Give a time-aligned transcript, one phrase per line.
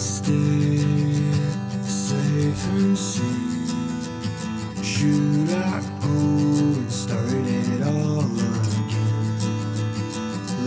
[0.00, 0.78] stay
[1.84, 3.66] safe and see.
[4.82, 9.36] Should I go and start it all again?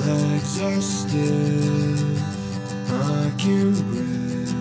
[0.06, 2.22] Legs are stiff,
[2.92, 4.54] I can breathe.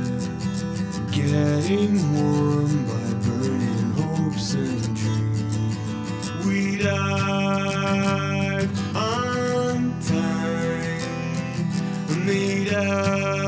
[1.13, 5.77] Getting warm by burning hopes and dreams.
[6.47, 10.97] We died on time,
[12.25, 13.42] made up.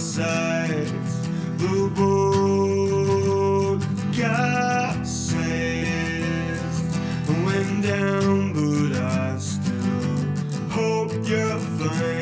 [0.00, 1.28] Sides.
[1.58, 3.80] The boat
[4.12, 5.36] capsized,
[7.44, 10.24] went down, but I still
[10.70, 12.19] hope you're fine.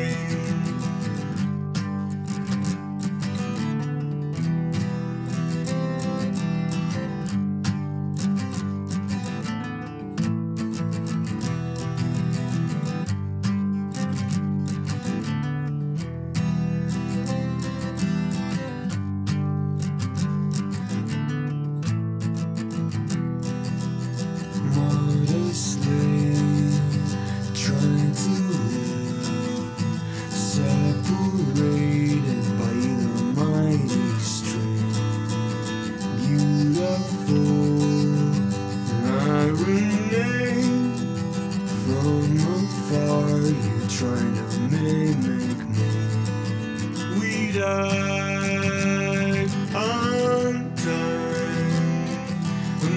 [47.51, 52.19] Died on time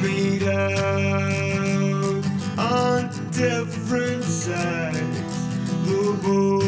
[0.03, 2.25] made out
[2.59, 5.49] on different sides.
[5.87, 6.62] The boat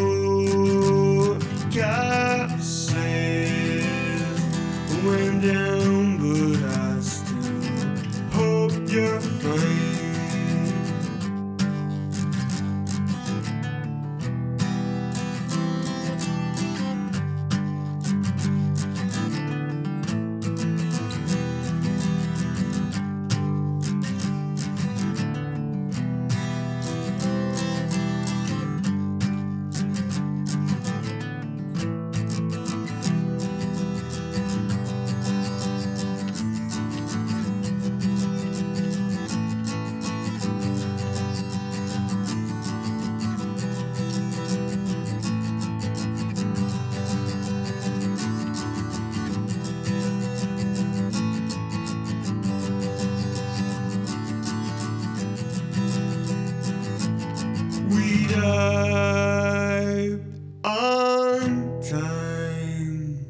[58.35, 60.19] Died
[60.65, 63.27] on time,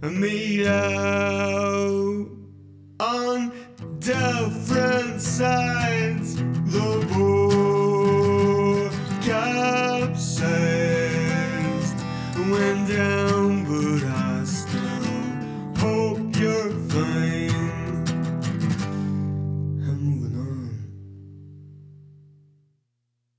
[0.00, 2.28] made out
[2.98, 3.52] on
[3.98, 6.01] different sides.